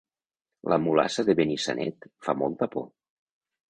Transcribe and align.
La 0.73 0.79
mulassa 0.85 1.27
de 1.29 1.37
Benissanet 1.43 2.11
fa 2.29 2.39
molta 2.43 2.73
por 2.77 2.93